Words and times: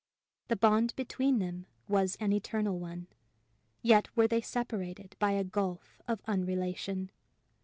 The 0.47 0.55
bond 0.55 0.95
between 0.95 1.37
them 1.37 1.67
was 1.87 2.15
an 2.19 2.33
eternal 2.33 2.79
one, 2.79 3.05
yet 3.83 4.07
were 4.17 4.27
they 4.27 4.41
separated 4.41 5.15
by 5.19 5.33
a 5.33 5.43
gulf 5.43 6.01
of 6.07 6.23
unrelation. 6.25 7.11